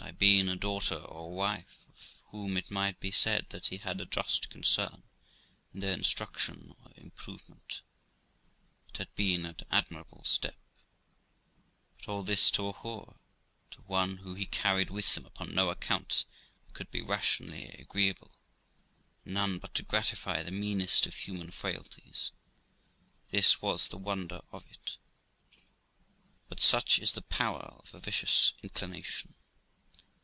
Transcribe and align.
Had 0.00 0.10
I 0.10 0.12
been 0.12 0.48
a 0.48 0.54
daughter 0.56 0.94
or 0.96 1.26
a 1.26 1.34
wife, 1.34 1.84
of 1.88 2.20
whom 2.30 2.56
it 2.56 2.70
might 2.70 3.00
be 3.00 3.10
said 3.10 3.46
that 3.50 3.66
he 3.66 3.78
had 3.78 4.00
a 4.00 4.06
just 4.06 4.48
concern 4.48 5.02
in 5.74 5.80
their 5.80 5.92
instruction 5.92 6.76
or 6.84 6.92
improvement, 6.94 7.82
it 8.90 8.96
had 8.98 9.12
been 9.16 9.44
an 9.44 9.56
admirable 9.72 10.24
step; 10.24 10.54
but 11.98 12.08
all 12.08 12.22
this 12.22 12.48
to 12.52 12.68
a 12.68 12.72
whore; 12.72 13.18
to 13.72 13.82
one 13.82 14.18
who 14.18 14.34
he 14.34 14.46
carried 14.46 14.88
with 14.88 15.16
him 15.16 15.26
upon 15.26 15.52
no 15.52 15.68
account 15.68 16.24
that 16.64 16.74
could 16.74 16.90
be 16.92 17.02
rationally 17.02 17.66
agreeable, 17.72 18.30
and 19.24 19.34
none 19.34 19.58
but 19.58 19.74
to 19.74 19.82
gratify 19.82 20.42
the 20.44 20.52
meanest 20.52 21.06
of 21.06 21.14
human 21.16 21.50
frailties 21.50 22.30
this 23.32 23.60
was 23.60 23.88
the 23.88 23.98
wonder 23.98 24.42
of 24.52 24.64
it. 24.70 24.96
But 26.48 26.60
such 26.60 27.00
is 27.00 27.12
the 27.12 27.22
power 27.22 27.80
of 27.84 27.92
a 27.92 28.00
vicious 28.00 28.52
inclination. 28.62 29.34